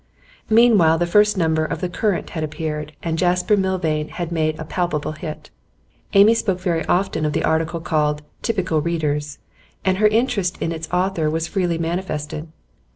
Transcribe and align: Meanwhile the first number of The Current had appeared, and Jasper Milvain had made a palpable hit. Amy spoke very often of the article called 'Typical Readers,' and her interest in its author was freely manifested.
Meanwhile 0.49 0.97
the 0.97 1.05
first 1.05 1.37
number 1.37 1.63
of 1.63 1.79
The 1.79 1.87
Current 1.87 2.31
had 2.31 2.43
appeared, 2.43 2.93
and 3.03 3.19
Jasper 3.19 3.55
Milvain 3.55 4.07
had 4.07 4.31
made 4.31 4.57
a 4.57 4.63
palpable 4.65 5.11
hit. 5.11 5.51
Amy 6.13 6.33
spoke 6.33 6.59
very 6.59 6.83
often 6.87 7.23
of 7.23 7.33
the 7.33 7.43
article 7.43 7.79
called 7.79 8.23
'Typical 8.41 8.81
Readers,' 8.81 9.37
and 9.85 9.99
her 9.99 10.07
interest 10.07 10.59
in 10.59 10.71
its 10.71 10.89
author 10.89 11.29
was 11.29 11.47
freely 11.47 11.77
manifested. 11.77 12.47